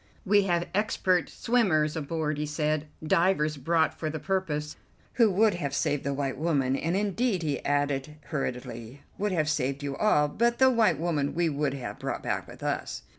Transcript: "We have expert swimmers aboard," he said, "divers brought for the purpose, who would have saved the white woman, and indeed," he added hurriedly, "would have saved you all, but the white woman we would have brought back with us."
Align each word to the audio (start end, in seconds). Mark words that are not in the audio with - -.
"We 0.25 0.45
have 0.45 0.65
expert 0.73 1.29
swimmers 1.29 1.95
aboard," 1.95 2.39
he 2.39 2.47
said, 2.47 2.87
"divers 3.05 3.57
brought 3.57 3.93
for 3.93 4.09
the 4.09 4.17
purpose, 4.17 4.75
who 5.13 5.29
would 5.29 5.53
have 5.53 5.75
saved 5.75 6.03
the 6.03 6.11
white 6.15 6.39
woman, 6.39 6.75
and 6.75 6.97
indeed," 6.97 7.43
he 7.43 7.63
added 7.63 8.15
hurriedly, 8.29 9.03
"would 9.19 9.31
have 9.31 9.47
saved 9.47 9.83
you 9.83 9.95
all, 9.95 10.27
but 10.27 10.57
the 10.57 10.71
white 10.71 10.97
woman 10.97 11.35
we 11.35 11.49
would 11.49 11.75
have 11.75 11.99
brought 11.99 12.23
back 12.23 12.47
with 12.47 12.63
us." 12.63 13.03